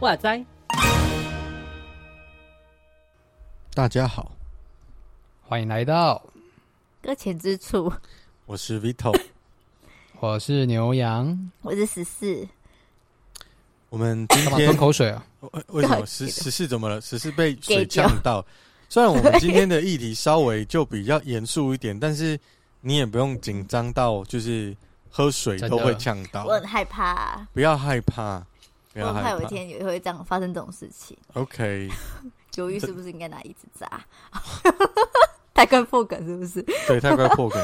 [0.00, 0.44] 哇塞！
[3.74, 4.32] 大家好，
[5.42, 6.20] 欢迎来到
[7.00, 7.92] 搁浅之处。
[8.46, 9.16] 我是 Vito，
[10.18, 12.48] 我是牛羊，我是十四。
[13.90, 15.26] 我们今天吞口水啊？
[15.68, 17.00] 为什么十十四怎么了？
[17.00, 18.44] 十四被水呛到。
[18.88, 22.38] 虽然我们今天的议题稍微就比较严肃一点，但是
[22.80, 24.74] 你也不用紧张到就是
[25.10, 26.44] 喝水都会呛到。
[26.44, 28.38] 我很害怕，不要害怕。
[28.92, 31.16] 不我很怕有一天也会这样发生这种事情。
[31.34, 31.88] OK，
[32.50, 34.04] 九玉是不是应该拿椅子砸？
[35.54, 36.62] 太快破梗是不是？
[36.86, 37.60] 对，太快破梗。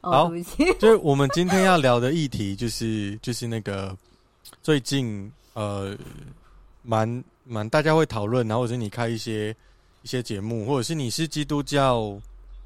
[0.00, 0.78] 好，对不起。
[0.78, 3.96] 就是我们今天要聊的议题，就是就是那个
[4.62, 5.96] 最近呃，
[6.82, 9.50] 蛮蛮大家会讨论，然后或者你开一些
[10.02, 12.16] 一些节目，或者是你是基督教，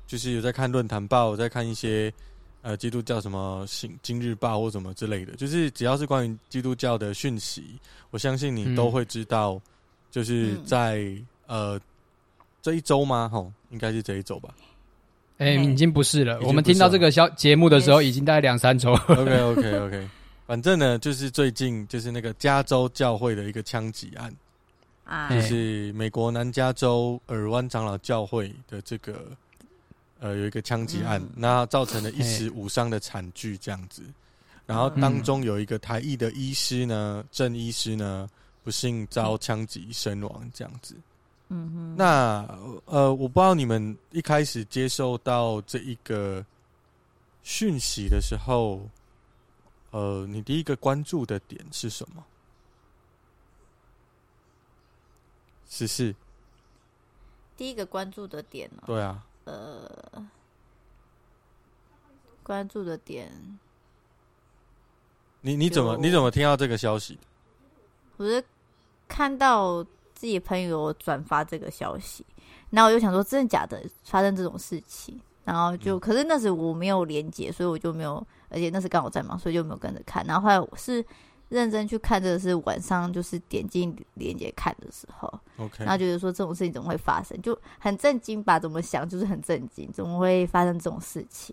[0.06, 2.12] 就是有在看论坛报，在看一些。
[2.62, 7.64] 呃，基督教什么《新今日报》或什么之类的，就是只要是关于基督教的讯息，
[8.10, 9.58] 我相信你都会知道。
[10.10, 10.98] 就是在、
[11.46, 11.80] 嗯、呃
[12.60, 13.30] 这一周吗？
[13.32, 14.50] 吼，应该是这一周吧。
[15.38, 16.34] 哎、欸，已经不是了。
[16.34, 18.92] 是了，我们听到这个消节目的时候，已经大概两三周。
[18.92, 20.19] OK，OK，OK。
[20.50, 24.34] 反正呢，就是最近就是那个加州教会的一个枪击案
[25.04, 29.26] 啊，就是美国南加州尔湾长老教会的这个。
[30.18, 34.02] 呃，有一个枪击案，那、嗯、造成了一死五伤的惨剧，这样子。
[34.66, 38.28] 然后当中有一个台裔的医师呢，郑、嗯、医师呢，
[38.62, 40.94] 不幸遭枪击身亡，这样子。
[41.48, 41.94] 嗯哼。
[41.96, 42.46] 那
[42.84, 46.44] 呃，我不知道你们一开始接受到这一个
[47.42, 48.82] 讯息的时候，
[49.90, 52.24] 呃，你第一个关注的点是什么？
[55.68, 56.14] 十四。
[57.56, 58.82] 第一个关注的点呢？
[58.86, 59.24] 对啊。
[59.44, 60.28] 呃，
[62.42, 63.58] 关注的点，
[65.40, 67.18] 你你怎么你怎么听到这个消息？
[68.16, 68.44] 我是
[69.08, 69.82] 看到
[70.14, 72.24] 自己朋友转发这个消息，
[72.70, 75.20] 然后我就想说，真的假的发生这种事情？
[75.44, 80.24] 然后就，嗯、可是那时我没有连接，所以我就没有，而且那时刚好在忙，所以就没有跟着看。
[80.26, 81.04] 然后后来我是。
[81.50, 88.56] 认真去看这个是晚上，就是点进链接看的时候，OK，然后觉得说这种事情怎么会发生，就很震惊吧？
[88.56, 91.52] 怎么想就是很震惊，怎么会发生这种事情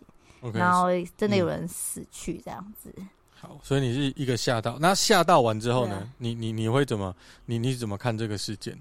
[0.53, 2.93] 然后真的有人死去这样子。
[2.97, 5.95] 嗯、好，所以你是一个吓到，那吓到完之后呢？
[5.95, 7.15] 啊、你你你会怎么？
[7.47, 8.77] 你你怎么看这个事件？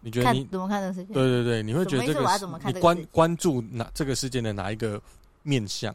[0.00, 1.14] 你觉得你怎么看这个事件？
[1.14, 5.00] 对对对，你会觉得这个你关关注哪这个事件的哪一个
[5.44, 5.94] 面向？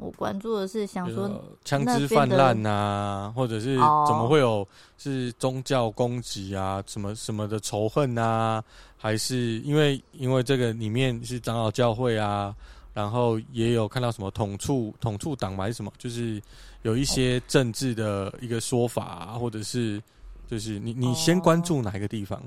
[0.00, 1.30] 我关注的是想说
[1.62, 4.66] 枪支泛滥啊，或者是怎么会有
[4.96, 8.64] 是宗教攻击啊，什么什么的仇恨啊，
[8.96, 12.54] 还是因为因为这个里面是长老教会啊，
[12.94, 16.40] 然后也有看到什么统促统促党嘛，还是什么，就是
[16.80, 20.02] 有一些政治的一个说法啊，或者是
[20.48, 22.40] 就是你你先关注哪一个地方？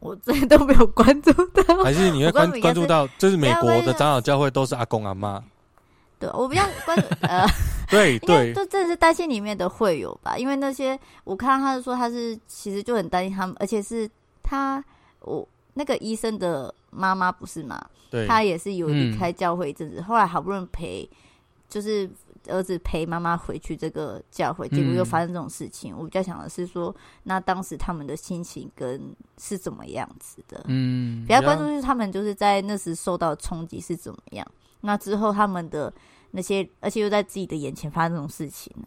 [0.00, 5.42] 我这都没有关注到，还是你会关关注到，就是美国的长老教会都是阿公阿妈。
[6.18, 7.46] 对，我比较关注呃，
[7.88, 14.10] 对对，都真的是担心里面的会有吧，因为那些我看到他是说他是其实就很担心他们，而且是
[14.42, 14.82] 他
[15.20, 17.80] 我那个医生的妈妈不是吗？
[18.10, 21.08] 对，他也是有离开教会一阵子，嗯、后来好不容易陪
[21.68, 22.08] 就是
[22.48, 25.94] 儿子陪妈妈回去这个教会，结果又发生这种事情。
[25.94, 30.64] 嗯、我比较想的是说，那当时他们的心情跟是怎么样子的？
[30.66, 34.46] 嗯，比较关注就是他们就是在那时受到冲击是怎么样。
[34.80, 35.92] 那之后，他们的
[36.30, 38.86] 那些，而且又在自己的眼前发生这种事情呢？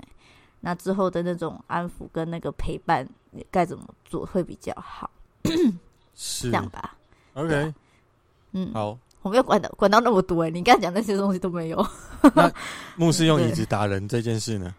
[0.62, 3.07] 那之后的那种安抚跟那个陪伴，
[3.50, 5.09] 该怎么做会比较好？
[6.13, 6.96] 是这样吧
[7.34, 7.74] ？OK，
[8.52, 11.88] 嗯，好，我没有管到管到那么多哎，你刚才讲那些东西都没有。
[12.35, 12.52] 那
[12.96, 14.75] 牧师用椅子打人这件事呢？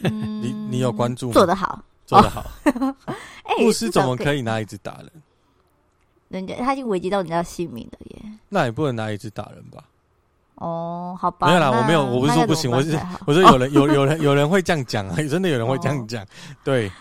[0.00, 1.34] 你你有关注吗？
[1.34, 2.44] 做得好，做得好。
[3.60, 5.10] 牧师怎么可以拿椅子打人？
[6.28, 9.84] 人家他已经危及到人家性命了耶，那也不能拿椅子打人吧？
[10.60, 16.22] 哦，好吧，没有啦，我没有，我不是说不行，我是我说有人有有人有人会这样讲啊， 真的有人会这样讲，
[16.62, 16.92] 对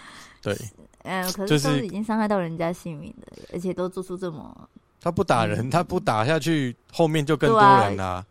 [0.41, 0.57] 对，
[1.03, 4.69] 嗯，可是就是已经伤害到人家性命的，而且都做出这么，
[5.01, 8.23] 他不打人，他不打下去，后面就更多人啦，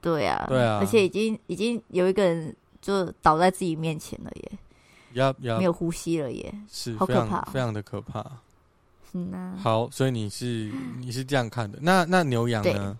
[0.00, 4.52] 对啊，对啊，而且已经已经有一个人就倒在自己面前了耶，
[5.14, 8.24] 要要没有呼吸了耶，是好可怕，非常的可怕。
[9.14, 10.70] 嗯啊，好，所以你是
[11.00, 11.78] 你是这样看的。
[11.82, 12.96] 那那牛羊呢？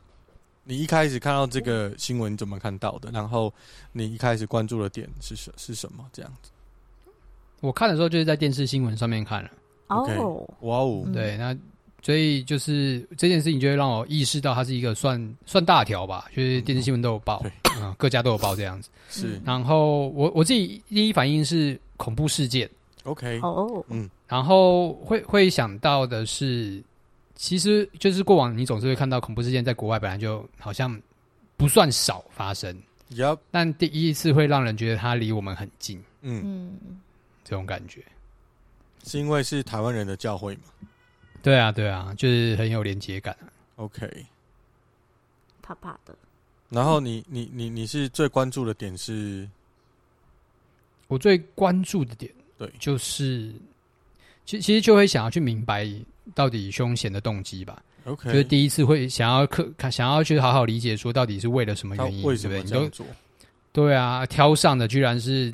[0.68, 3.10] 对你一开始看到这个新闻，怎么看到的？
[3.10, 3.52] 然后
[3.92, 6.04] 你一开始关注的点是什是什么？
[6.12, 6.50] 这样子。
[7.60, 9.50] 我看的时候就是在电视新闻上面看了。
[9.88, 11.56] 哦，哇哦，对，那
[12.02, 17.42] 所以就是这件事情就会让我意识到它是一个算算大条吧，就是电视新闻都有报，
[17.80, 18.90] 嗯，各家都有报这样子。
[19.08, 22.68] 是，然后我我自己第一反应是恐怖事件。
[23.04, 26.82] OK，哦，嗯，然后会会想到的是，
[27.38, 31.00] 其实就是过往你总是会看到恐怖事件在国外本来就好像
[31.56, 32.76] 不算少发生。
[33.12, 36.76] Yep，但第一次会让人觉得它离我们很近，嗯，
[37.44, 38.04] 这种感觉
[39.04, 40.62] 是因为是台湾人的教会吗？
[41.40, 43.34] 对啊，对啊，就是很有连接感。
[43.76, 44.26] OK，
[45.62, 46.14] 怕怕的。
[46.68, 49.48] 然后你你你你是最关注的点是？
[51.06, 53.54] 我最关注的点，对，就是
[54.48, 55.86] 其其实就会想要去明白
[56.34, 57.82] 到底凶险的动机吧。
[58.06, 63.04] OK，就是第一次会想要克，想要去好好理解，说到底是为了什么原因，为什么这样做？
[63.74, 65.52] 对啊，挑上的居然是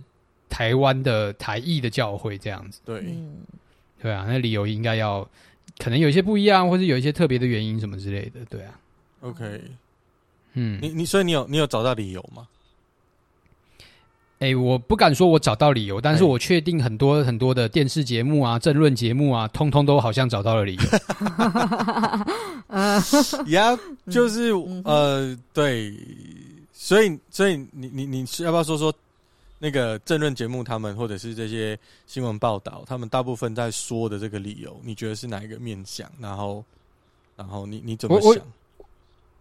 [0.48, 2.78] 台湾的台裔的教会这样子。
[2.84, 3.38] 对，嗯、
[4.00, 5.28] 对啊，那理由应该要
[5.78, 8.44] 可能有一些不一样，或者有一些特别的原因什么之类的。
[8.48, 8.78] 对啊
[9.22, 9.60] ，OK，
[10.52, 12.46] 嗯，你你所以你有你有找到理由吗？
[14.44, 20.82] 哎、欸，我不敢说我找到理由，但是我确定很多很多的电视节目啊、政论节目啊，通通都好像找到了理由。
[23.48, 23.74] 呀，
[24.10, 24.52] 就是
[24.84, 25.94] 呃，对，
[26.74, 28.92] 所以所以你你你是要不要说说
[29.58, 36.06] 那个政论节目他们或者是这些新闻报道，他们大部分在说的这个理由，你觉得是哪一个面向？
[36.20, 36.62] 然后
[37.34, 38.42] 然后你你怎么想？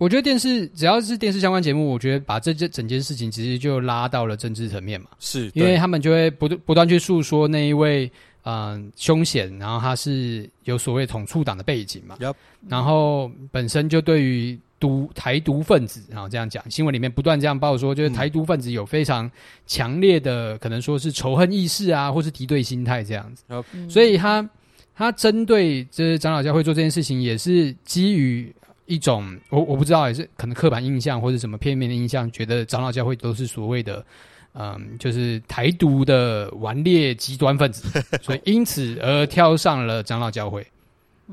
[0.04, 5.08] 我觉得电视只要是电视相关节目，我觉得把这这整件事情其实就拉到了政治层面嘛。
[5.18, 8.12] 是，因为他们就会不断不断去诉说那一位
[8.44, 12.18] 嗯凶险，然后他是有所谓统促党的背景嘛。
[12.20, 12.34] Yep.
[12.68, 19.32] 然后本身就对于独台独分子，然后这样讲，新闻里面不断这样报说，就是台独分子有非常
[19.66, 23.46] 强烈的可能说是仇恨意识啊，或是敌对心态这样子。
[23.48, 23.90] Yep.
[23.90, 24.50] 所以他
[24.94, 28.54] 他针对这长老教会做这件事情，也是基于。
[28.94, 34.06] 一种我我不知道也是可能刻板印象或者什么片面的印象，觉得长老教会都是所谓的
[34.54, 37.90] 嗯，就是台独的顽劣极端分子，
[38.22, 40.66] 所以因此而挑上了长老教会。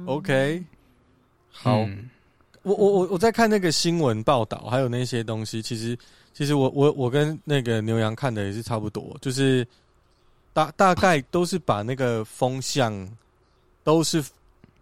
[0.06, 0.64] OK，
[1.52, 2.08] 好，嗯、
[2.62, 5.94] 我我我我在看那个新闻报道，还有那些东西，其实
[6.32, 9.66] 其实我我我跟那个牛羊看的也是差不多，就是
[10.54, 13.06] 大大概都是把那个风向
[13.84, 14.24] 都是。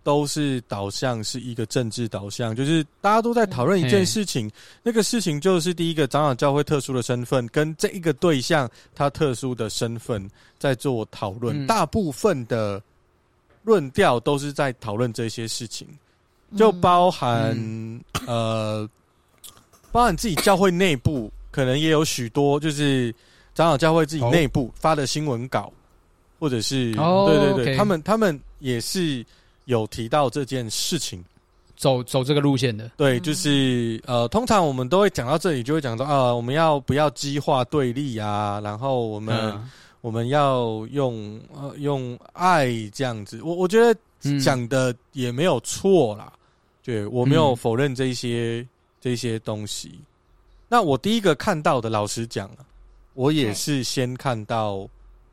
[0.09, 4.51] 都是导向是一个政治导向，就是大家都在讨论一件事情，
[4.83, 10.27] 那个事情就是第一个长老教会特殊的身份跟这一个对象他特殊的身份
[10.59, 12.83] 在做讨论，大部分的
[13.65, 15.87] 论调都是在讨论这些事情，
[16.57, 17.55] 就包含
[18.27, 18.89] 呃，
[19.93, 23.15] 包含自己教会内部可能也有许多就是
[23.55, 25.71] 长老教会自己内部发的新闻稿，
[26.41, 29.23] 或者是对对对，他们他们也是。
[29.69, 31.23] 有提到这件事情，
[31.77, 38.59] 走走这个路线的，对，就是呃，通常我们都会讲到这里，就会讲到啊、呃，我们要不要激化对立啊？
[38.65, 39.71] 然后我们、嗯、
[40.01, 43.95] 我们要用呃用爱这样子，我我觉得
[44.41, 46.33] 讲的也没有错啦，
[46.83, 48.69] 对，我没有否认这些、嗯、
[49.03, 50.01] 这些东西。
[50.67, 52.51] 那我第一个看到的，老实讲，
[53.13, 54.89] 我也是先看到。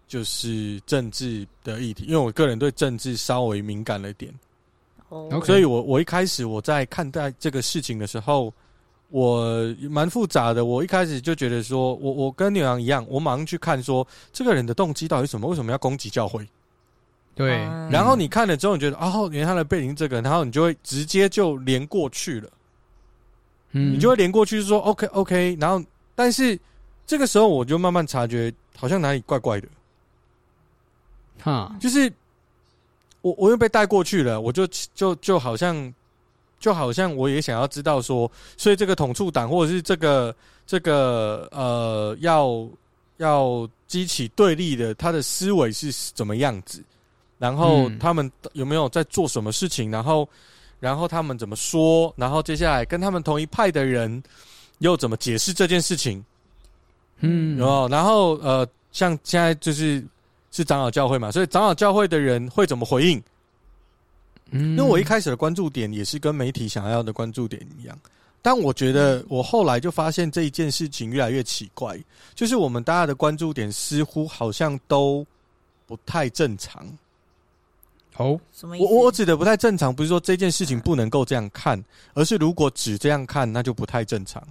[0.08, 4.34] 就是政治的议题，因为我个人对政治稍微敏感了一点，
[5.10, 5.46] 哦，Okay.
[5.46, 8.54] 所以我我一开始我在看待这个事情的时候，
[9.10, 10.66] 我蛮复杂的。
[10.66, 16.48] 我一开始就觉得说，我我跟牛羊一样，我马上去看说这个人的动机到底是什么，为什么要攻击教会？
[17.34, 17.58] 对。
[17.90, 22.50] 然后你看了之后，你觉得哦，原来他的背景这个，然后你就会直接就连过去了，
[23.72, 25.84] 嗯，你就会连过去说 OK OK，然后
[26.14, 26.60] 但是
[27.08, 29.68] 这个时候我就慢慢察觉，好像哪里怪怪的。
[31.42, 32.12] 哈，就是
[33.22, 35.94] 我，我又被带过去了，我就就就好像，
[36.60, 42.68] 就好像我也想要知道说，所以这个统促党或者是这个这个呃，要
[43.18, 46.84] 要激起对立的，他的思维是怎么样子？
[47.38, 49.92] 然后他们有没有在做什么事情？
[49.92, 50.28] 然后
[50.80, 52.12] 然后他们怎么说？
[52.18, 54.24] 然后接下来跟他们同一派的人
[54.80, 56.24] 又怎么解释这件事情？
[57.20, 60.04] 嗯，然后然后呃，像现在就是。
[60.56, 63.22] 是长老教会嘛，所以长老教会的人会怎么回应？
[64.52, 68.00] 嗯，因为我一开始的关注点也是跟媒体想要的关注点一样，
[68.42, 72.00] 但我觉得我后来就发现这一件事情越来越奇怪，
[72.34, 75.28] 就是我们大家的关注点似乎好像都
[75.86, 76.88] 不太正常。
[78.16, 78.86] 哦，什么意思？
[78.86, 81.84] 我我指的不太正常，不是说这件事情不能够这样看，
[82.14, 84.42] 而是如果只这样看，那就不太正常。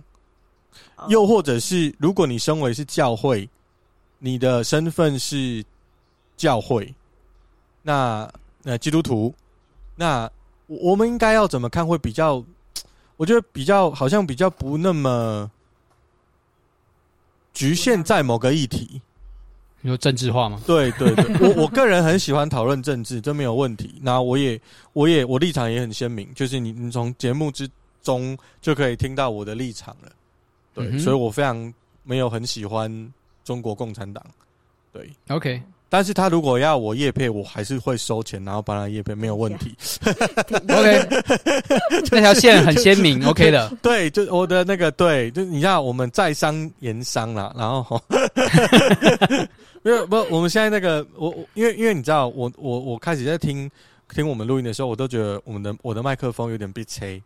[1.08, 3.48] 又或者是如果你身为是教会，
[4.18, 5.64] 你的身份是。
[6.36, 6.94] 教会，
[7.82, 8.30] 那
[8.62, 9.34] 那基督徒，
[9.96, 10.30] 那
[10.66, 12.44] 我们应该要怎么看会比较？
[13.16, 15.48] 我觉得比较好像比较不那么
[17.52, 19.00] 局限在某个议题。
[19.82, 20.60] 你说政治化吗？
[20.66, 24.00] 对对对， 我我个人很喜欢讨论政治，这没有问题。
[24.02, 24.60] 那我也
[24.94, 27.70] 我也我立场也很鲜明，就是你你从节目之
[28.02, 30.10] 中就可以听到我的立场了。
[30.74, 31.72] 对，嗯、所以我非常
[32.02, 33.12] 没有很喜欢
[33.44, 34.24] 中国共产党。
[34.92, 35.62] 对，OK。
[35.94, 39.76] 但是他如果要我叶配，我还是会收钱，然后帮他叶配，没有问题。
[40.50, 41.06] OK，
[42.10, 43.72] 那条线很鲜明，OK 的。
[43.80, 48.02] 对，就我的那个，对，就你知道我们在商言商啦，然后，
[49.82, 53.70] 没有不，我们现在那个，我因为因为你知道，我我我开始在听
[54.12, 57.22] 听我们录音的时候，我都觉得我们的我的麦克风有点被吹。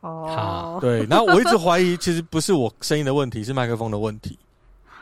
[0.00, 4.38] 哦，对，然后我一直怀疑，其实不是我声音的问题，是麦克风的问题。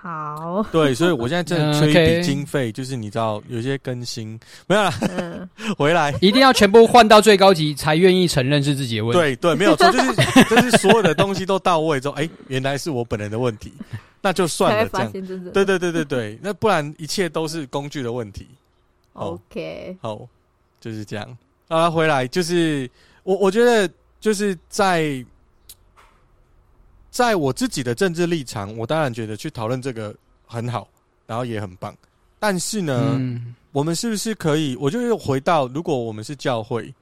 [0.03, 4.29] 好，对，所以我现在正缺一笔经费，就是你知道有些更新
[4.67, 9.21] 没有了，嗯、 回来一定要全部换到最高级才愿意承认是自己的问题。
[9.21, 10.15] 对对，没有错，就是
[10.49, 13.71] 就是所有的东西都到位之后，哎，原来是我本人的问题，
[14.23, 15.13] 那就算了，这样。
[15.53, 18.47] 对对对对对，那不然一切都是工具的问题。
[19.13, 20.19] OK，好，
[20.81, 21.37] 就是这样。
[21.69, 22.89] 啊，回来就是
[23.23, 23.87] 我我觉得
[24.19, 25.23] 就是在。
[27.11, 30.15] 在我自己的政治立场，我当然觉得去讨论这个
[30.47, 30.89] 很好，
[31.27, 31.95] 然后也很棒。
[32.39, 34.75] 但是呢，嗯、我们是不是可以？
[34.77, 36.95] 我就又回到，如果我们是教会，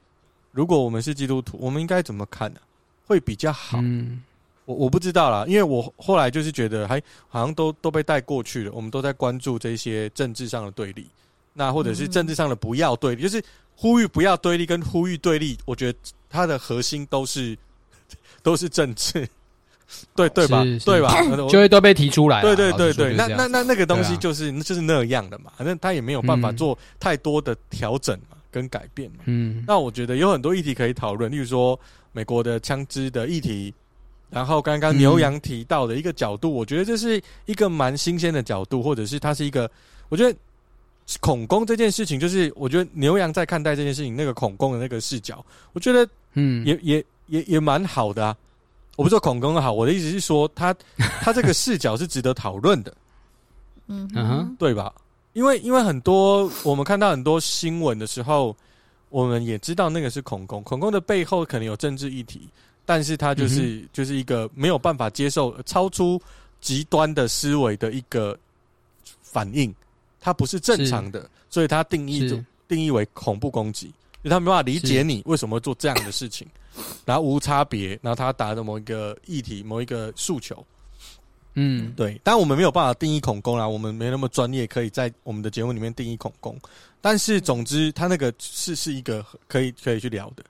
[0.51, 2.67] 如果我们是基督徒，我们应该怎么看呢、啊？
[3.05, 3.79] 会比较好？
[3.81, 4.21] 嗯、
[4.65, 8.71] 我我不知道啦，因为我后来就是觉得，还好像都都被带过去了。
[8.73, 11.07] 我们都在关注这些政治上的对立，
[11.53, 13.43] 那或者是政治上的不要对立，嗯、就是
[13.75, 15.57] 呼吁不要对立跟呼吁对立。
[15.65, 15.97] 我觉得
[16.29, 17.57] 它的核心都是
[18.43, 19.27] 都是政治。
[20.15, 20.63] 对对吧？
[20.85, 21.13] 对吧？
[21.49, 22.41] 就会都被提出来。
[22.41, 29.17] 对对对对，那那那那个东西就是就是那样的嘛，反正他也没有办法做太多的调整嘛，跟改变嘛。
[29.25, 29.63] 嗯。
[29.67, 31.79] 那我觉得有很多议题可以讨论，例如说
[32.11, 33.73] 美国的枪支的议题，
[34.29, 39.69] 然后刚刚牛羊提到的一个角度，我觉得这是一个蛮新鲜的角度，或者是它是一个，
[40.09, 40.37] 我觉得
[41.19, 45.43] 恐攻这件事情，就是我觉得牛羊在看待这件事情那个恐攻的那个视角，
[45.73, 48.37] 我觉得嗯，也也也也蛮好的啊。
[48.99, 52.93] 我不是说恐攻好，我的意思是说他，他 他这个视角是值得讨论的，
[53.87, 54.93] 嗯哼，对吧？
[55.31, 58.53] 因为因为很多我们看到很多新闻的时候，
[59.07, 62.49] 我们也知道那个是恐攻，恐攻的背后可能有政治议题，
[62.85, 66.21] 但是他就是、嗯、就是一个没有办法接受超出
[66.59, 68.37] 极端的思维的一个
[69.21, 69.73] 反应，
[70.19, 72.37] 它不是正常的，所以它定义就
[72.67, 73.93] 定义为恐怖攻击。
[74.23, 76.47] 就他没办法理解你为什么会做这样的事情，
[77.05, 80.65] 然后无差别，然后他达到某一个议题、某一个诉求，
[81.53, 82.19] 嗯，对。
[82.23, 86.57] 但我们没有办法定义恐攻啦，我们没那么专业，可以在我们的节目里面定义恐攻。
[87.01, 90.43] 但是总之，他那个是是一个可以可以去聊的。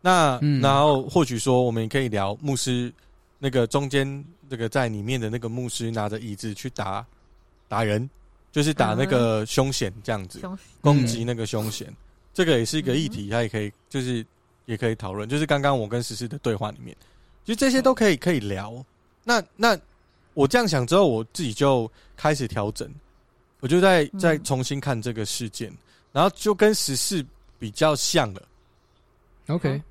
[0.00, 2.90] 那、嗯、然后或许说，我们也可以聊牧师
[3.38, 7.04] 那个中间那个在里面的那个牧师拿着椅子去打
[7.68, 8.08] 打人，
[8.50, 10.40] 就是打那个凶险这样子，
[10.80, 11.94] 攻击那个凶嫌。
[12.32, 14.24] 这个也是一个议题，它也可以，就是
[14.66, 15.28] 也可以讨论。
[15.28, 16.96] 就是刚刚我跟诗诗的对话里面，
[17.44, 18.84] 其实这些都可以可以聊。
[19.24, 19.78] 那那
[20.34, 22.88] 我这样想之后，我自己就开始调整，
[23.60, 25.72] 我就在再重新看这个事件，
[26.12, 27.24] 然后就跟时事
[27.58, 28.42] 比较像了。
[29.48, 29.82] OK，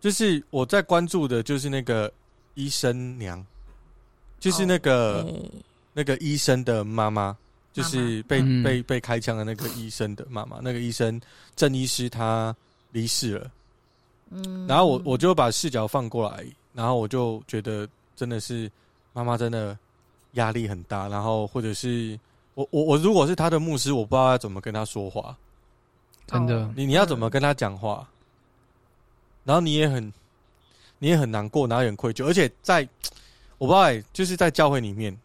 [0.00, 2.12] 就是我在关注的就是那个
[2.54, 3.44] 医生娘，
[4.38, 5.26] 就是那个
[5.94, 7.36] 那个医生的妈妈。
[7.72, 11.20] 就是被被被开枪的那个医生的妈妈，嗯、那个医生
[11.54, 12.54] 郑医师他
[12.90, 13.50] 离世了，
[14.30, 18.68] 嗯，然后我我就把视角放过来，然后我就觉得真的是
[19.12, 19.78] 妈妈真的
[20.32, 22.18] 压力很大，然后或者是
[22.54, 25.36] 我我我如果是他的牧师，我不知道要怎么跟他说话，
[26.26, 28.08] 真的，你你要怎么跟他讲话，
[29.44, 30.12] 然后你也很
[30.98, 32.88] 你也很难过，然后也很愧疚，而且在
[33.58, 35.16] 我不知道、欸，就是在教会里面，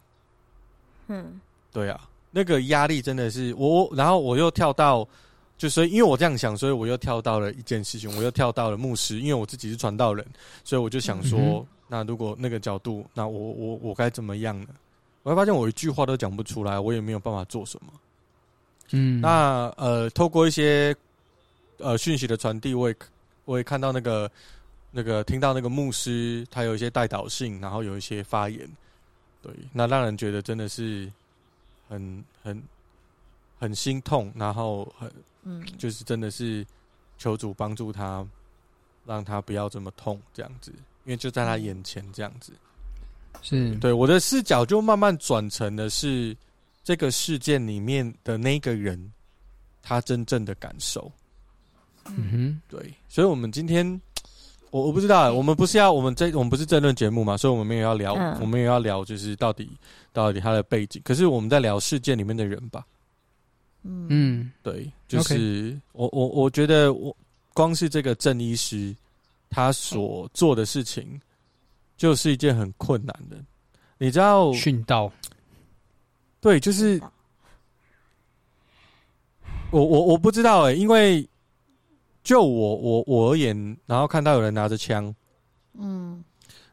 [1.08, 1.40] 嗯，
[1.72, 2.10] 对啊。
[2.36, 5.08] 那个压力真的是我，然后我又跳到，
[5.56, 10.26] 就所以因为我这样想，所以我又跳到了一件事情，我又跳到了牧师，因为我自己是传道人，
[10.64, 14.70] 所以我就想说，嗯、那如果那个角度，那我我我该怎么样呢？
[15.22, 17.94] 我会发现我一句话都讲不出来，我也没有办法做什么。
[18.94, 20.96] 嗯，那呃，透过一些
[21.78, 22.96] 呃讯息的传递，我也
[23.46, 24.30] 我也看到那个
[24.90, 28.68] 那个听到那个牧师他有一些代导性，然后有一些发言，
[29.40, 31.08] 对，那让人觉得真的是。
[31.94, 32.64] 很很
[33.60, 35.12] 很心痛，然后很
[35.44, 36.66] 嗯，就是真的是
[37.20, 38.26] 求主帮助他，
[39.06, 40.72] 让他不要这么痛，这样子，
[41.06, 42.52] 因为就在他眼前这样子，
[43.44, 43.76] 是。
[43.76, 46.36] 对我的视角就慢慢转成的是
[46.84, 49.14] 这个事件里面的那个人，
[49.84, 51.12] 他真正的感受。
[52.06, 54.02] 嗯哼，对，所以，我们今天，
[54.74, 59.70] 我我不知道，我们不是要我们这我们不是争论节目嘛，所以我们没有要聊，嗯、我们也要聊，就是到底
[60.12, 61.00] 到底他的背景。
[61.06, 62.84] 可是我们在聊事件里面的人吧。
[63.84, 67.16] 嗯，对，就是、我我我觉得我
[67.54, 68.96] 光是这个郑医师
[69.48, 71.22] 他所做的事情，
[71.96, 73.38] 就是一件很困难的。
[74.00, 75.12] 你知道训道？
[76.42, 77.00] 对，就是
[79.70, 81.24] 我我我不知道哎、欸，因为
[82.24, 85.14] 就我我我而言，然后看到有人拿着枪，
[85.74, 86.24] 嗯，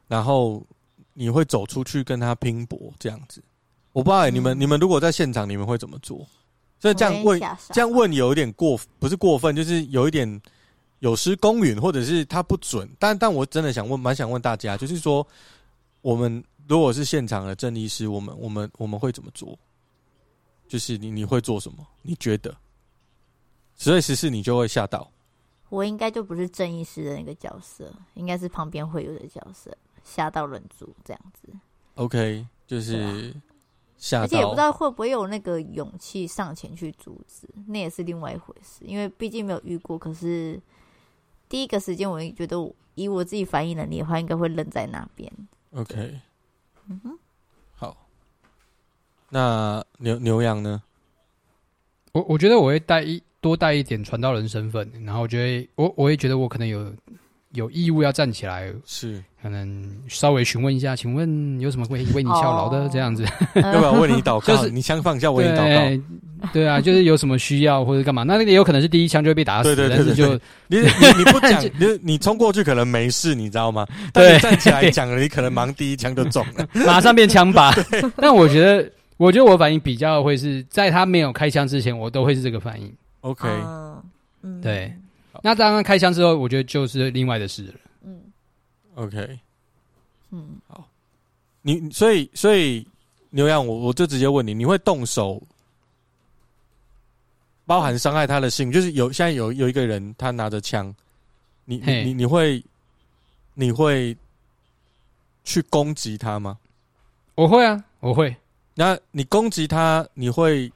[0.07, 0.65] 然后
[1.13, 3.43] 你会走出去跟他拼搏这样子，
[3.91, 6.25] 我不知道你们你们如果在现场，你们会怎么做？
[6.79, 7.39] 所以这样问，
[7.73, 10.41] 这样问有一点过，不是过分，就是有一点
[10.99, 12.89] 有失公允，或者是他不准。
[12.97, 15.25] 但但我真的想问，蛮想问大家，就是说，
[16.01, 19.55] 我们如果是现场的郑医师，我们我们我们会怎么做？
[20.67, 21.85] 就是你你会做什么？
[22.01, 22.49] 你觉得？
[23.77, 25.11] 十岁十四你就会吓到？
[25.71, 31.49] 我应该就不是正义师的那个角色，应该是旁边会有的角色，吓到忍住这样子。
[31.95, 33.33] OK，就是。
[34.19, 38.83] 而且也不知道会不会有那个勇气上前去阻止，那也是另外一回事。
[38.83, 39.95] 因为毕竟没有遇过。
[39.95, 40.59] 可是
[41.47, 42.57] 第一个时间，我觉得
[42.95, 45.31] 以我自己反应能力的话，应该会愣在那边。
[45.75, 46.19] OK，
[46.87, 47.19] 嗯哼，
[47.75, 47.95] 好。
[49.29, 50.81] 那牛牛羊呢？
[52.13, 56.89] 我我觉得我会带一多带一点传道人身份，然后我觉得我我也觉得我可能有。
[57.53, 63.25] 有义务要站起来，是可能稍微询问一下，请问有什么为为你效劳的这样子？
[63.55, 64.39] 要不要为你祷告？
[64.55, 66.47] 就是你枪放下，为你祷告。
[66.53, 68.23] 对啊，就是有什么需要或者干嘛？
[68.23, 70.33] 那那个有可能是第一枪就会被打死，对对对，但是就
[70.67, 73.85] 你你你不讲， 你你冲过去可能没事，你知道吗？
[74.13, 77.73] 但你站起来讲了，你可能忙第一枪就中了， 马上变枪靶。
[78.15, 82.89] 但我觉得，我觉得我反应比较会是在他没有开枪之前，我都会是这个反应。
[83.21, 83.47] OK，
[84.41, 84.93] 嗯，对。
[85.41, 87.73] 那当然开枪之后，我觉得就是另外的事了。
[88.03, 88.21] 嗯
[88.95, 89.39] ，OK，
[90.31, 90.87] 嗯，好，
[91.61, 92.85] 你所以所以
[93.29, 95.41] 牛羊，我我就直接问你，你会动手，
[97.65, 100.93] 包含伤害他的性，就是有现在有有一个人他拿着枪，
[101.63, 102.63] 你你你你会
[103.53, 104.15] 你会
[105.43, 106.57] 去攻击他吗？
[107.35, 108.35] 我会啊，我会。
[108.73, 110.71] 那你攻击他，你会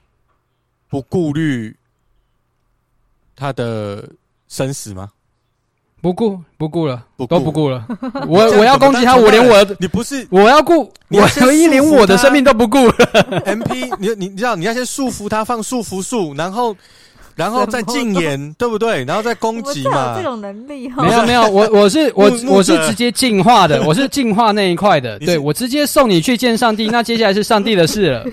[0.87, 1.75] 不顾虑
[3.35, 4.03] 他的？
[4.47, 5.09] 生死吗？
[6.01, 7.83] 不顾不顾了，不都不顾了。
[8.29, 12.93] 我我要攻击他，我连我你不是我要顾，我可以连我的生命都不顾了。
[13.43, 16.77] MP，你你你知道你要先束缚他，放束缚术，然后
[17.33, 19.03] 然后再禁言， 对不对？
[19.03, 20.13] 然后再攻击嘛。
[20.15, 25.17] 这种能力没有没有，我我是 我我是直接进化的，我是进化那一块的。
[25.17, 28.23] 对，我直接送你去见上帝，那接下来是上帝的事了。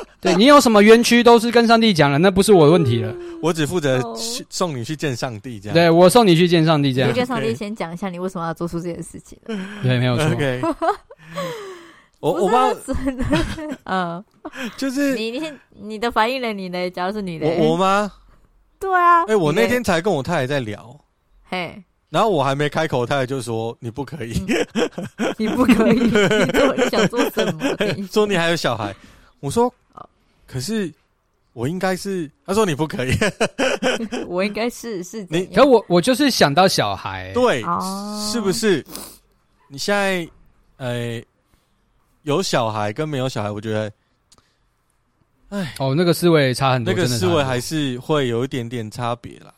[0.20, 3.12] 对，你有什么冤屈都是跟上帝讲了，那不是我的问题了。
[3.42, 4.00] 我只负责
[4.48, 5.74] 送你去见上帝，这样。
[5.74, 7.10] 对，我送你去见上帝，这样。
[7.10, 9.38] 你跟上帝先讲一下，你为什么要做出这件事情？
[9.82, 10.26] 对，没有错。
[10.26, 10.60] OK。
[12.20, 12.72] 我我爸，
[13.82, 14.24] 嗯，
[14.78, 16.52] 就是你你你的反应了？
[16.52, 16.88] 你呢？
[16.90, 18.12] 假如是你的，我吗？
[18.78, 19.24] 对啊。
[19.24, 20.96] 哎，我那天才跟我太太在聊，
[21.50, 24.40] 嘿，然后我还没开口，太太就说你不可以，
[25.36, 27.64] 你不可以，你想做什么？
[28.08, 28.94] 说你还有小孩，
[29.40, 29.74] 我说。
[30.52, 30.92] 可是
[31.54, 33.12] 我应该是，他说你不可以，
[34.28, 38.84] 我应该是是你，可我我就是想到小孩，对，哦、是不是？
[39.68, 40.28] 你现在
[40.76, 41.22] 呃
[42.24, 43.90] 有小孩跟没有小孩，我觉得，
[45.48, 49.54] 哎，哦，那个思维差很多，那个思维还是会有一点点差别啦。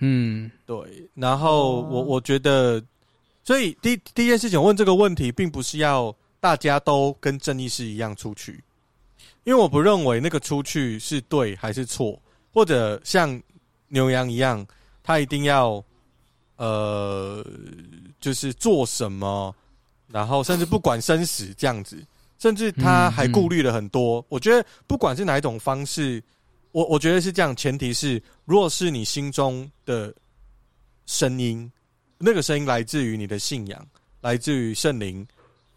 [0.00, 0.76] 嗯，对。
[1.14, 2.82] 然后我我觉得，
[3.44, 8.62] 所以第第一件事情，问这个问题，并不是要大家都跟正义是一样出去。
[9.44, 12.20] 因为我不认为那个出去是对还是错，
[12.52, 13.40] 或者像
[13.88, 14.66] 牛羊一样，
[15.02, 15.82] 他一定要
[16.56, 17.44] 呃，
[18.20, 19.54] 就是做什么，
[20.08, 21.96] 然后甚至不管生死这样子，
[22.38, 24.24] 甚至他还顾虑了很多。
[24.28, 26.22] 我觉得不管是哪一种方式，
[26.72, 30.14] 我我觉得是这样，前提是若是你心中的
[31.06, 31.70] 声音，
[32.18, 33.86] 那个声音来自于你的信仰，
[34.20, 35.26] 来自于圣灵。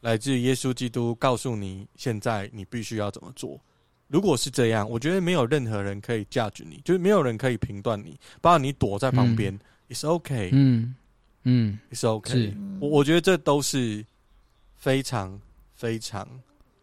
[0.01, 3.59] 来自耶稣基督告诉你，现在你必须要怎么做。
[4.07, 9.59] 如果是这样，我觉得没有任何人可以 judge 你，就是没有人可以评断你，包括你躲在旁边，嗯
[9.89, 10.95] ，it's okay，嗯
[11.43, 12.53] 嗯，it's okay。
[12.79, 14.03] 我我觉得这都是
[14.75, 15.39] 非常
[15.75, 16.27] 非常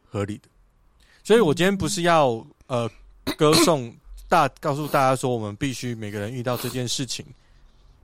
[0.09, 0.49] 合理的。
[1.23, 2.91] 所以我今天不是要呃
[3.37, 3.95] 歌颂
[4.29, 7.27] 大，告诉大家说我们必须每个人遇到这件事情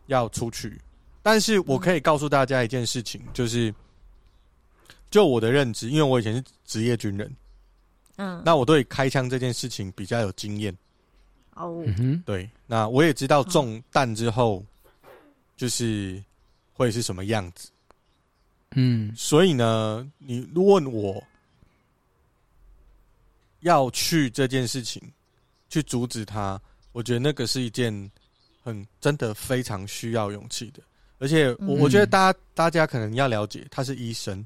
[0.07, 0.79] 要出去，
[1.23, 3.73] 但是我可以告诉大家一件事情，就是。
[5.15, 7.33] 就我的认知，因为我以前是职业军人，
[8.17, 10.77] 嗯，那我对开枪这件事情比较有经验，
[11.55, 11.85] 哦，
[12.27, 14.61] 对，那我也知道中弹之后
[15.57, 16.21] 就是
[16.73, 17.71] 会是什么样子。
[18.73, 21.23] 嗯，所以呢，你问我
[23.61, 25.01] 要去这件事情
[25.69, 28.11] 去阻止他，我觉得那个是一件
[28.65, 30.83] 很真的非常需要勇气的。
[31.21, 34.45] 而且我我觉得大家大家可能要了解，他是医生，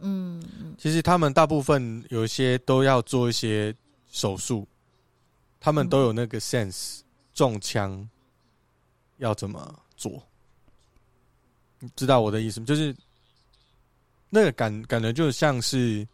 [0.00, 0.42] 嗯，
[0.78, 3.74] 其实他们大部分有一些都要做一些
[4.08, 4.66] 手术，
[5.60, 7.00] 他们都有那个 sense，
[7.34, 8.08] 中枪
[9.18, 10.22] 要怎么做？
[11.78, 12.66] 你知道我的意思吗？
[12.66, 12.94] 就是。
[14.28, 16.06] 那个感感觉就像是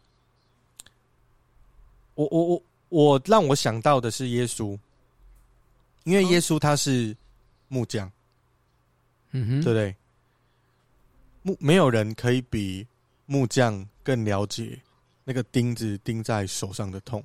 [2.13, 4.77] 我我我我让我想到的是耶稣，
[6.03, 7.13] 因为耶稣他是
[7.69, 8.09] 木匠，
[9.31, 9.95] 嗯哼，对不对？
[11.41, 12.85] 木没有人可以比
[13.33, 14.79] 木匠更了解
[15.23, 17.23] 那个钉子钉在手上的痛，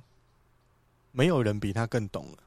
[1.11, 2.37] 没有人比他更懂了，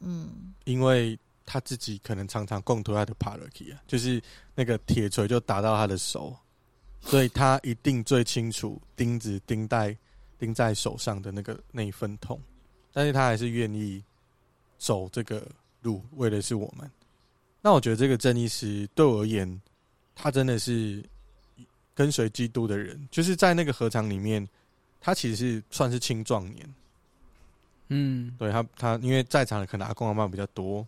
[0.00, 4.22] 嗯，因为他自己可能常常共图他的帕勒基啊，就是
[4.54, 6.36] 那个铁锤就打到他的手。
[7.00, 9.96] 所以他一定最清楚钉子钉在
[10.38, 12.38] 钉在手上的那个那一份痛，
[12.92, 14.04] 但是他还是愿意
[14.76, 15.44] 走这个
[15.80, 16.88] 路，为的是我们。
[17.62, 19.60] 那我觉得这个正义师对我而言，
[20.14, 21.02] 他真的是
[21.94, 24.46] 跟随基督的人，就是在那个合场里面，
[25.00, 26.74] 他其实是算是青壮年。
[27.88, 30.86] 嗯，对他他因为在场的可能阿公阿妈比较多，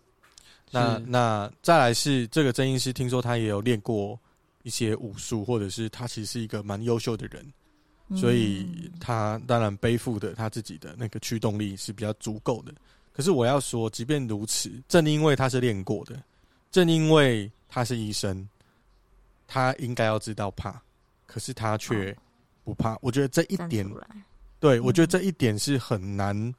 [0.70, 4.18] 那那再来是这个真医师，听说他也有练过。
[4.64, 7.46] 一些武术，或者是他其实是一个蛮优秀的人，
[8.18, 12.72] 所以他当然背负的他自己的那个驱动力是比较足够的。
[13.12, 16.18] 可是我要说，即便如此，正因为他是练过的，
[16.70, 18.48] 正因为他是医生，
[19.46, 20.80] 他应该要知道怕，
[21.34, 22.16] 可是他却
[22.62, 22.96] 不怕。
[23.00, 23.84] 我觉得这一点，
[24.60, 26.54] 对，我觉得这一点是很难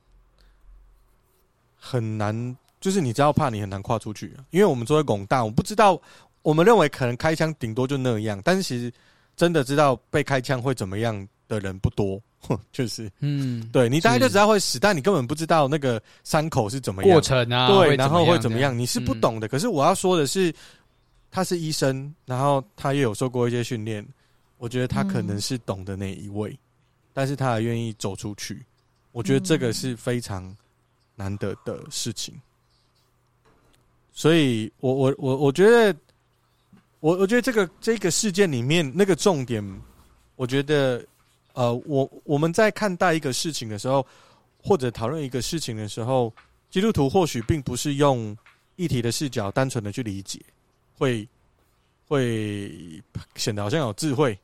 [1.80, 4.44] 很难，就是你知道怕，你很难跨出去啊。
[4.52, 5.98] 因为我们作为广大，我不知道。
[6.42, 8.92] 我们认为可能开枪顶多就那样，但是其实
[9.38, 12.22] 真的知道被开枪会怎么样的人不多，
[12.74, 19.48] 就是，嗯，对，你大概就知道会死，但你根本不知道那个伤口是怎么样过程啊，对，然后会怎么样，你是不懂的。
[19.48, 20.54] 可是我要说的是，
[21.32, 24.06] 他是医生，然后他也有受过一些训练，
[24.58, 26.58] 我觉得他可能是懂的那一位，
[27.13, 28.65] 但是他还愿意走出去，
[29.12, 30.56] 我觉得这个是非常
[31.15, 32.34] 难得的事情。
[34.12, 35.96] 所以我我我我觉得。
[37.02, 39.63] 我我觉得这个这个事件里面那个重点，
[40.38, 41.06] 我觉得，
[41.54, 44.04] 呃，我我们在看待一个事情的时候，
[44.63, 46.34] 或者讨论一个事情的时候，
[46.72, 48.36] 基督徒或许并不是用
[48.76, 50.41] 议题的视角单纯的去理解，
[50.98, 51.28] 会
[52.08, 53.04] 会
[53.36, 54.36] 显得好像有智慧。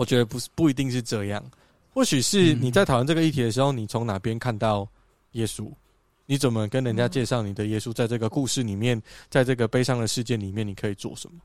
[0.00, 1.44] 我觉得不是不一定是这样，
[1.92, 4.88] 或许是你在讨论这个议题的时候，你从哪边看到
[5.32, 5.70] 耶稣？
[6.24, 7.92] 你怎么跟人家介绍你的耶稣？
[7.92, 11.38] 在这个故事里面，在这个悲伤的事件里面，你可以做什么？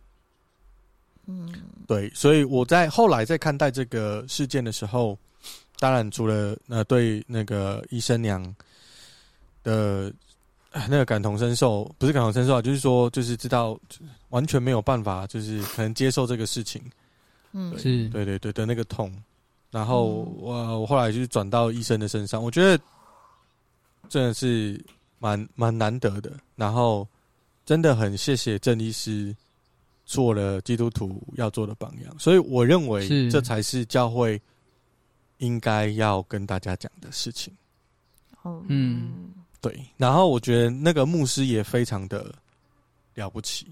[1.25, 1.53] 嗯，
[1.85, 5.17] 对，所以我在后来在看待这个事件的时候，
[5.77, 8.41] 当然除了呃对那个医生娘
[9.63, 10.13] 的
[10.71, 13.77] 那个感同身受，不是感同身受啊，就是说就是知道
[14.29, 16.81] 完全没有办法，就是可能接受这个事情，
[17.55, 19.11] 嗯，是对对对的那个痛，
[19.71, 22.79] 然后我我后来就是转到医生的身上，我觉得。
[24.07, 24.79] 真的是
[25.17, 27.07] 蛮蛮难得的，然后
[27.65, 29.35] 真的很谢谢郑医师
[30.05, 34.39] 做了基督徒要做的榜样，所以我认为这才是教会
[35.39, 37.51] 应该要跟大家讲的事情。
[38.43, 39.75] 哦，嗯，对。
[39.97, 42.31] 然后我觉得那个牧师也非常的
[43.15, 43.65] 了不起。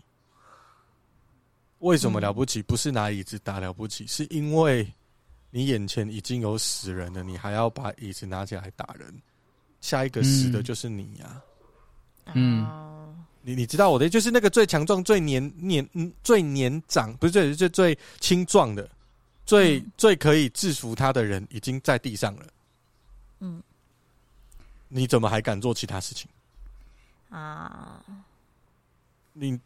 [1.83, 2.61] 为什么了不起？
[2.61, 4.87] 不是拿椅子打了不起，是因为
[5.51, 9.13] 你眼前已经有死人了，你还要把椅子拿起来打人。
[9.81, 11.41] 下一个死的就是你呀，
[12.23, 12.31] 啊！
[12.35, 18.89] 嗯，你你知道我的就是那个最强壮、最年年嗯最年长，不是最最最轻壮的，
[19.45, 22.45] 最、嗯、最可以制服他的人已经在地上了。
[23.41, 23.61] 嗯，
[24.87, 26.29] 你怎么还敢做其他事情
[27.29, 28.01] 啊？
[29.33, 29.59] 你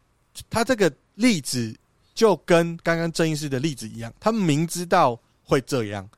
[0.50, 1.72] 他这个例子
[2.18, 6.10] 就跟刚刚郑医师的例子一样，他明知道会这样，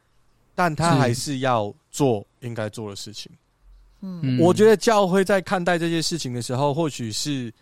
[0.54, 3.30] 但他还是要做应该做的事情。
[4.00, 7.52] 嗯，我觉得教会在看待这些事情的时候，或许是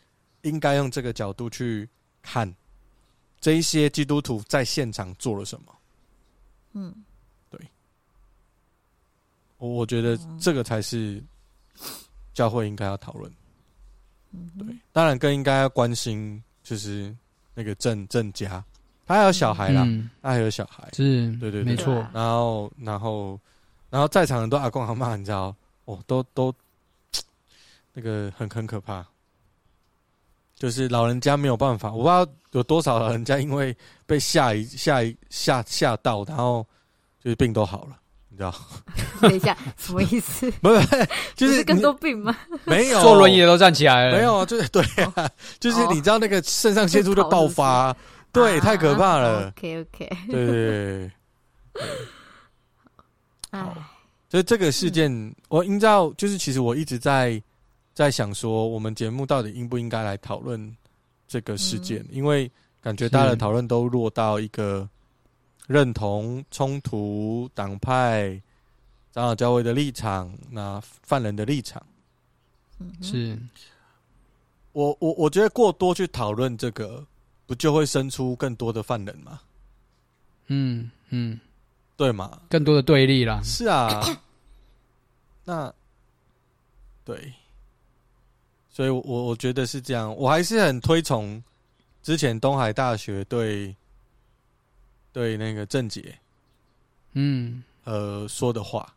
[0.42, 1.88] 应该用这个角度去
[2.22, 2.55] 看
[3.40, 5.74] 这一些基督徒在现场做了什么。
[6.74, 6.94] 嗯，
[7.51, 7.61] 对，
[9.57, 11.20] 我我觉得这个才是
[12.35, 13.33] 教会应该要讨论。
[14.31, 17.12] 嗯，对，当然更应该要关心就是
[17.59, 18.62] 那个郑郑家，
[19.05, 21.92] 他还有小孩啦，嗯、他还有小孩，是，对对对，没错。
[22.14, 23.40] 然后，然后，
[23.90, 25.53] 然后在场很多阿公阿妈，你知道。
[25.87, 26.55] 哦，都都
[27.94, 29.05] 那个很很可怕。
[30.55, 36.64] 就是老人家没有办法，我不知道有多少老人家因为被吓一吓一吓吓到，然后
[37.25, 38.08] 就是病都好了，你
[38.38, 38.55] 知道？
[39.20, 40.51] 等一下，什么意思？
[40.62, 42.35] 不是，就是，是更多病吗？
[42.64, 44.16] 没有，坐轮椅的都站起来了。
[44.16, 47.94] 没有，就是对啊， 哦、就是你知道那个肾上腺素就爆发，
[48.33, 49.46] 对，太可怕了。
[49.46, 51.11] 啊、OK OK，对对对。
[53.51, 53.77] 好，
[54.31, 57.42] 所以这个事件，嗯、我依照就是其实我一直在。
[57.94, 60.72] 在想说，我们节目到底应不应该来讨论
[61.27, 61.98] 这个事件？
[62.03, 62.48] 嗯、因为
[62.81, 64.88] 感觉大家的讨论都落到一个
[65.69, 68.31] 认同、冲突、党派、
[69.13, 71.81] 长老教会的立场，那犯人的立场。
[72.81, 73.39] 嗯，是
[74.73, 77.07] 我我我觉得过多去讨论这个，
[77.47, 79.41] 不就会生出更多的犯人吗？
[80.47, 81.39] 嗯嗯，
[81.97, 82.41] 对嘛？
[82.49, 83.41] 更多的对立啦。
[83.45, 84.03] 是啊，
[85.45, 85.73] 那
[87.05, 87.33] 对。
[88.71, 91.43] 所以我，我我觉得是这样，我还是很推崇
[92.03, 93.75] 之前东海大学对
[95.12, 96.18] 对那个郑杰，
[97.12, 98.94] 嗯，呃说的话，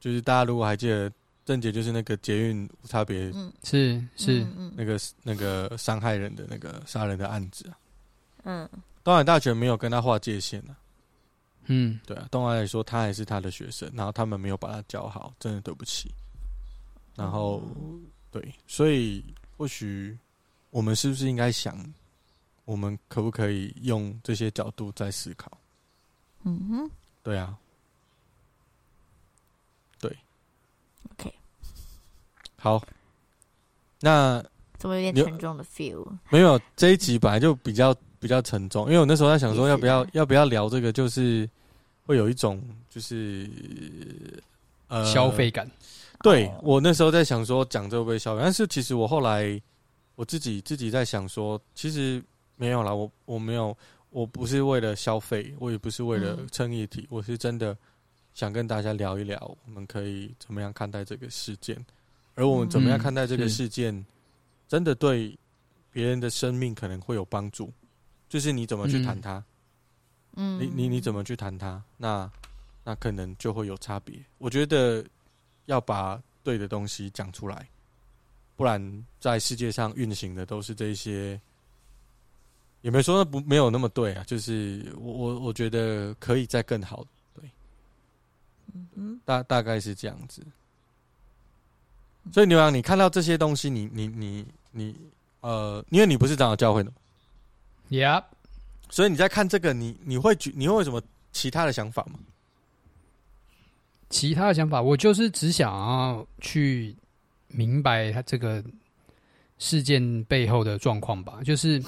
[0.00, 1.12] 就是大家如果还记得，
[1.44, 7.78] 郑杰就是那个捷运无差别，嗯，是是那个那个伤害人的那个杀人的案子啊，
[8.44, 8.68] 嗯，
[9.04, 10.76] 东海大学没有跟他划界限啊，
[11.66, 16.10] 嗯，对啊，东海来说他还是他的学生，然后他们没有把他教好，真的对不起。
[17.16, 17.62] 然后，
[18.30, 19.24] 对，所以
[19.56, 20.18] 或许
[20.68, 21.74] 我们是不是应该想，
[22.66, 25.50] 我们可不可以用这些角度再思考？
[26.44, 26.90] 嗯哼，
[27.22, 27.56] 对啊，
[29.98, 30.14] 对
[31.12, 31.34] ，OK，
[32.56, 32.80] 好，
[34.00, 34.44] 那
[34.78, 36.06] 怎么有点沉重的 feel？
[36.28, 41.48] 没有，这一集本来就比较比较沉重，因为我那时候在想说，要不要 要不要聊这个，就是
[42.04, 43.50] 会有一种就是
[44.88, 45.68] 呃消费感。
[46.22, 49.60] 对，我那时候在想说讲这会不会消费，但是其实我后来
[50.14, 52.22] 我自己自己在想说，其实
[52.56, 53.76] 没有啦，我我没有，
[54.10, 57.76] 我不是为了消费，我也不是为了蹭议题，我是真的
[58.34, 61.84] 想跟大家聊一聊，我们可以怎么样看待这个事件，
[62.34, 64.04] 而我们怎么样看待这个事件，
[64.66, 65.38] 真的对
[65.92, 67.72] 别人的生命可能会有帮助，
[68.28, 69.44] 就是你怎么去谈它，
[70.34, 72.30] 嗯，你你你怎么去谈它，那
[72.84, 75.04] 那可能就会有差别，我觉得。
[75.66, 77.68] 要把对的东西讲出来，
[78.54, 81.40] 不然在世界上运行的都是这些，
[82.86, 84.22] 也没说不没有那么对啊。
[84.28, 87.50] 就是我我我觉得可以再更好，对，
[88.72, 90.40] 嗯嗯，大大概是这样子。
[92.32, 94.94] 所以牛羊，你看到这些东西，你你你你
[95.40, 96.92] 呃，因为你不是长老教会的
[97.90, 98.22] ，Yeah，
[98.88, 102.20] 所以你在看这个，你你会觉你会有什么其他的想法吗？
[104.08, 106.94] 其他的想法，我就是只想要去
[107.48, 108.62] 明白他这个
[109.58, 111.40] 事件背后的状况吧。
[111.44, 111.82] 就是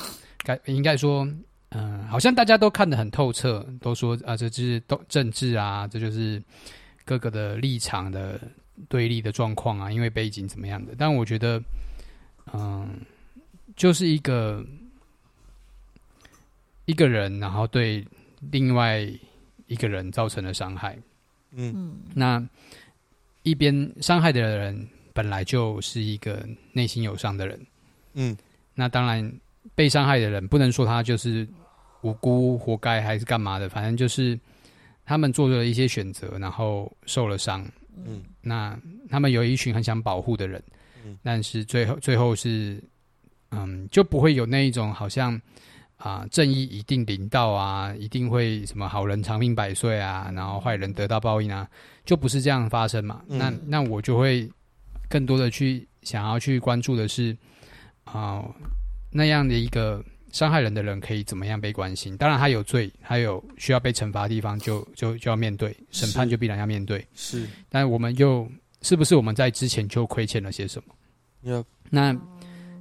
[0.48, 1.26] 该应该说，
[1.70, 6.42] 嗯、呃，好像大家都看得很透彻，都说啊，这就是都政治啊，这就是
[7.04, 8.40] 各个的立场的
[8.88, 10.94] 对立的状况啊，因为背景怎么样的。
[10.96, 11.58] 但我觉得，
[12.54, 12.88] 嗯、呃，
[13.76, 14.64] 就是一个
[16.86, 18.02] 一个人，然后对
[18.50, 19.06] 另外
[19.66, 20.96] 一个人造成了伤害。
[21.52, 22.42] 嗯，那
[23.42, 27.66] 一边伤害的人本来就是一个内心有伤的人，
[28.14, 28.36] 嗯，
[28.74, 29.32] 那当然
[29.78, 31.46] 被伤害的人不能说他就是
[32.00, 34.36] 无辜、活该还是干嘛的，反正就是
[35.04, 37.64] 他们做了一些选择，然后受了伤，
[38.04, 38.76] 嗯，那
[39.08, 40.60] 他们有一群很想保护的人，
[41.04, 42.82] 嗯，但是最后最后是，
[43.52, 45.40] 嗯，就不会有那一种好像。
[45.98, 51.68] 啊，正义一定领到啊，一定会什么好人长命百岁啊，然后坏人得到报应啊，
[52.04, 53.20] 就不是这样发生嘛。
[53.26, 54.48] 嗯、那那我就会
[55.08, 57.36] 更多的去想要去关注的是，
[58.04, 58.44] 啊，
[59.18, 60.02] 那样的一个
[60.32, 62.16] 伤害人的人可以怎么样被关心？
[62.16, 67.04] 当然他有罪，还有需要被惩罚的地方就，就就就要面对审判，就必然要面对。
[67.14, 68.48] 是，但我们又
[68.82, 70.94] 是不是我们在之前就亏欠了些什么
[71.44, 71.64] ？Yep.
[71.90, 72.16] 那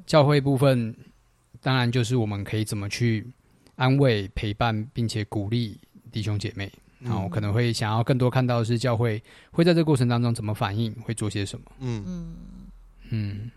[0.05, 0.95] 教会部分。
[1.59, 3.25] 当然，就是我们可以怎么去
[3.75, 5.77] 安慰、陪伴，并且鼓励
[6.11, 6.71] 弟兄姐妹。
[6.99, 9.21] 然后可能会想要更多看到的是教会
[9.51, 11.65] 会在这个过程当中怎么反应，会做些什么。
[11.79, 12.35] 嗯嗯
[13.09, 13.51] 嗯，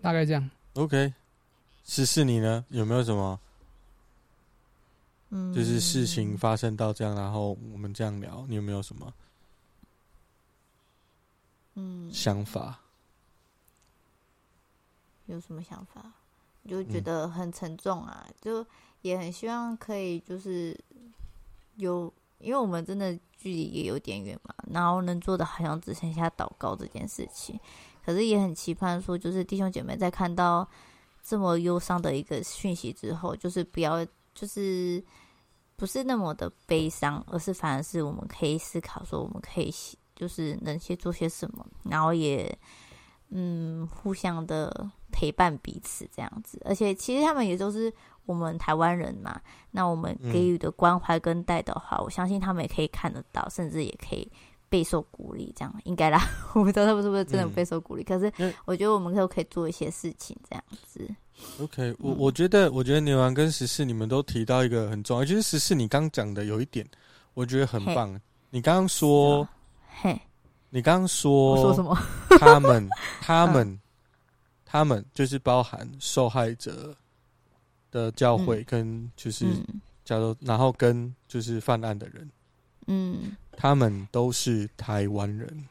[0.00, 0.50] 大概这样。
[0.74, 1.12] OK，
[1.84, 2.64] 十四你呢？
[2.68, 3.38] 有没有什么？
[5.30, 9.12] 嗯，就是事情发生到这样，然后我们这样聊，你有没有什么？
[11.74, 12.80] 嗯，想法。
[15.26, 16.12] 有什么想法？
[16.68, 18.66] 就觉得很沉重啊，嗯、就
[19.02, 20.78] 也很希望可以就是
[21.76, 27.58] 有因为我们真的距离也有点远嘛，然后能做的好像只剩下祷告这件事情。
[28.12, 30.68] 可是也很期盼说，就是弟兄姐妹在看到
[31.22, 35.02] 这么忧伤的一个讯息之后，就是不要，就是
[35.76, 39.72] 不是那么的悲伤，而是反而是我们可以思考说，我们可以
[40.14, 42.58] 就是能去做些什么，然后也
[43.30, 46.60] 嗯互相的陪伴彼此这样子。
[46.64, 47.92] 而且其实他们也都是。
[48.26, 49.40] 我们台湾人嘛，
[49.72, 54.30] 那我们给予的关怀跟带的话，我相信他们也可以看得到，甚至也可以
[54.70, 55.52] 备受鼓励。
[55.54, 56.18] 这样应该啦，
[56.54, 58.02] 我不知道他们是不是真的备受鼓励。
[58.02, 61.06] 嗯、可是我觉得我们都可以做一些事情，这样子。
[61.60, 66.88] OK，我我觉得，我觉得牛羊跟十四你们都提到一个很重要，就是十四你刚讲的有一点，
[67.34, 68.18] 我觉得很棒。
[68.48, 69.46] 你刚刚说，
[70.00, 70.18] 嘿，
[70.70, 71.94] 你刚刚说说什么？
[72.38, 72.88] 他们，
[73.20, 73.80] 他们，嗯、
[74.64, 76.96] 他们就是包含受害者。
[77.92, 79.44] 的教会跟就是
[80.04, 82.30] 假如，然后跟就是犯案的人，
[82.86, 85.68] 嗯，他们都是台湾人，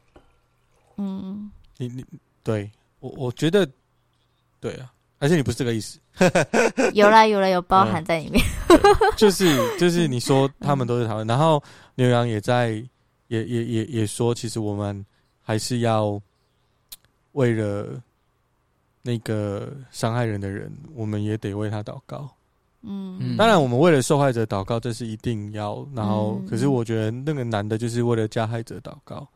[0.98, 2.06] 嗯，你你
[2.44, 2.70] 对
[3.00, 3.70] 我我觉得
[4.60, 6.00] 对啊，而且你不是这个意思，
[6.94, 8.44] 有啦有啦有包含在里面，
[9.18, 9.46] 就是
[9.78, 11.62] 就是你说他们都是台湾， 然后
[11.96, 12.72] 牛羊也在
[13.28, 15.06] 也也也也说，其实我们
[15.42, 16.22] 还是要
[17.34, 18.02] 为了。
[19.02, 22.30] 那个伤害人的人，我们也得为他祷告。
[22.82, 25.86] 嗯，当然，我们为了受害者祷告，这是一定要。
[25.94, 29.28] 然后，可是我觉得那个男的就是为了加害者祷告。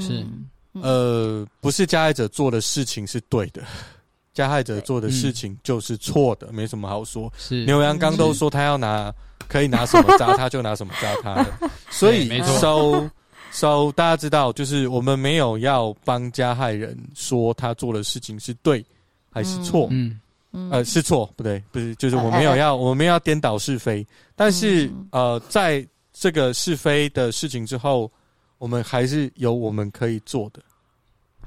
[0.00, 0.24] 是，
[0.72, 3.62] 呃，不是加害者做的事情是对的，
[4.32, 7.30] 加害者做的事情就是错的，没什么好说。
[7.36, 9.12] 是牛羊刚都说他要拿，
[9.48, 12.58] 可以拿什么扎他就拿什么扎他的， 所以没错。
[12.58, 13.10] So,
[13.52, 18.84] so 大家知道，就是我们没有要帮加害人说他做的事情是对。
[19.32, 20.18] 还是错，嗯，
[20.52, 28.10] 呃，是错，不对，不是，就是我没有要，我们要颠倒是非，但是，呃，在这个是非的事情之后，
[28.58, 30.60] 我们还是有我们可以做的，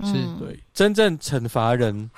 [0.06, 2.10] 是对，真正惩罚人，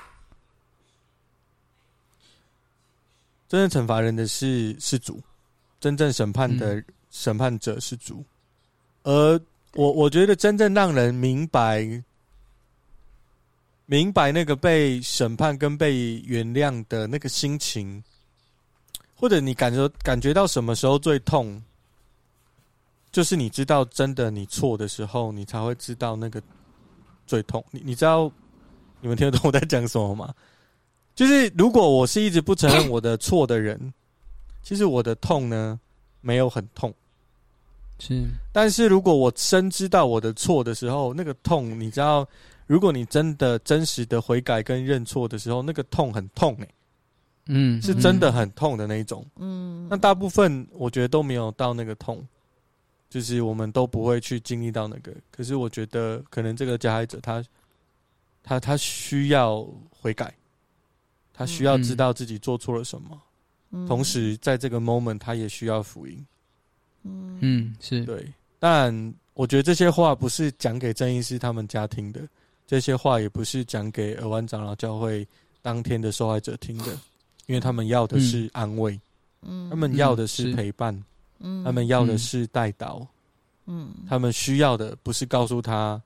[3.48, 5.19] 真正惩罚人的是是主，
[5.80, 8.24] 真正审判的审判者是主，
[9.02, 9.41] 而
[9.74, 12.04] 我我觉得真正让人明白。
[13.88, 18.04] 明白那个被审判跟被原谅的那个心情，
[19.15, 21.62] 或者你感觉感觉到什么时候最痛，
[23.12, 26.41] 就是你知道真的你错的时候，你才会知道那个
[27.28, 27.63] 最痛。
[27.69, 28.32] 你你知道
[29.02, 30.34] 你们听得懂我在讲什么吗？
[31.13, 33.93] 就是如果我是一直不承认我的错的人，
[34.63, 35.80] 其实我的痛呢
[36.21, 36.91] 没有很痛，
[38.00, 38.26] 是。
[38.52, 42.28] 但是如果我深知道我的错的时候，那个痛，你知道。
[42.67, 46.75] 如果你真的真实的悔改跟认错的时候，那个痛很痛诶、欸，
[47.47, 52.28] 嗯，是真的很痛的那一种，嗯，那大部分我觉得都没有到那个痛，
[53.08, 55.13] 就是我们都不会去经历到那个。
[55.30, 57.43] 可是我觉得，可能这个加害者他，
[58.41, 60.34] 他他需要悔改，
[61.34, 63.21] 他需要知道自己做错了什么，
[63.69, 66.25] 嗯、同时在这个 moment 他也需要福音，
[67.04, 67.38] 嗯。
[67.41, 68.04] 嗯，是。
[68.06, 68.34] 对。
[68.58, 72.28] 但，我觉得这些话不是讲给郑医师他们家听的。
[72.67, 75.28] 这些话也不是讲给尔湾长老教会
[75.62, 76.97] 当天的受害者听的，
[77.45, 78.99] 因为他们要的是安慰，
[79.41, 81.04] 嗯，他们要的是陪伴，
[81.39, 83.06] 嗯，他们要的是带导，
[83.65, 86.01] 嗯，他们需要的不是告诉他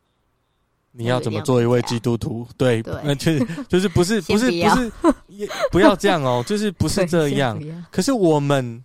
[0.91, 4.91] 你要怎么做一位基督徒，对，那 就是就是不是不是不是
[5.27, 7.57] 也不要这样哦， 就是不是这样。
[7.91, 8.83] 可是我们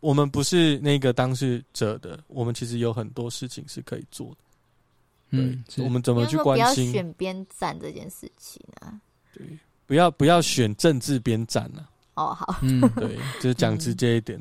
[0.00, 4.36] 我们不是那个当事者的，我们其实有很多事情是可以做的。
[5.34, 6.90] 对，我们怎么去关心？
[6.90, 9.00] 不要选边站这件事情呢？
[9.32, 11.88] 对，不要不要选政治边站啊？
[12.14, 14.40] 哦，好，嗯， 对，就是讲直接一点，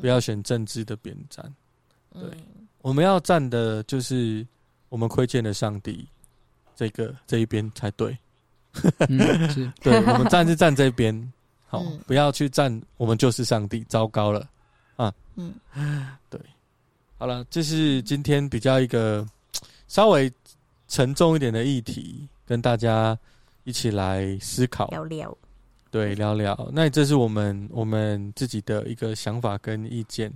[0.00, 1.54] 不要选政治的边站。
[2.12, 2.22] 对，
[2.82, 4.46] 我们要站的就是
[4.90, 6.06] 我们亏欠了上帝
[6.74, 8.16] 这个这一边才对。
[9.50, 11.32] 是，对，我们站是站这边，
[11.66, 14.46] 好，不要去站我们就是上帝，糟糕了
[14.96, 15.12] 啊！
[15.36, 15.54] 嗯，
[16.28, 16.38] 对，
[17.16, 19.26] 好了，这是今天比较一个。
[19.88, 20.32] 稍微
[20.88, 23.18] 沉重一点的议题，跟大家
[23.64, 25.36] 一起来思考聊聊。
[25.90, 26.68] 对，聊聊。
[26.72, 30.32] 那这是我们我们自己的一个想法跟意见，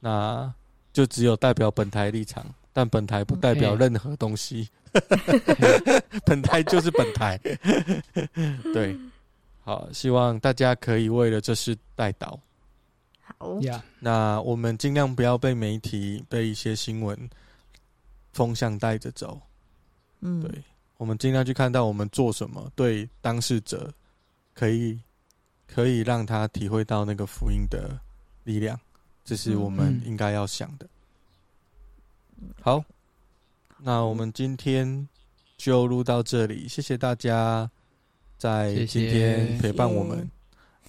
[0.00, 0.52] 那
[0.92, 4.68] 就只有代表本台立场，但本台不代表任何东西。
[6.24, 7.38] 本台就是本台。
[8.74, 8.98] 对，
[9.62, 12.36] 好，希望大家可以为了这事代祷。
[13.38, 13.84] 好呀。
[14.00, 17.16] 那我们尽量不要被媒体、被一些新闻。
[18.32, 19.40] 风向带着走，
[20.20, 20.62] 嗯，对，
[20.96, 23.92] 我们尽量去看到我们做什么，对当事者
[24.54, 25.00] 可以
[25.66, 27.98] 可以让他体会到那个福音的
[28.44, 28.78] 力量，
[29.24, 30.86] 这是我们应该要想的。
[32.60, 32.84] 好，
[33.78, 35.08] 那我们今天
[35.56, 37.68] 就录到这里，谢谢大家
[38.36, 40.18] 在今天陪伴我们，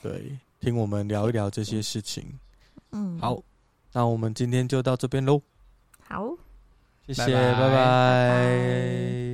[0.02, 2.38] 谢谢对，听我们聊一聊这些事情。
[2.92, 3.42] 嗯，好，
[3.92, 5.42] 那我们今天就到这边喽。
[6.02, 6.36] 好，
[7.14, 7.58] 谢谢，拜拜。
[7.58, 9.29] 拜拜。